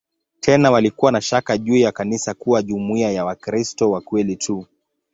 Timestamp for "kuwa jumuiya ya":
2.33-3.25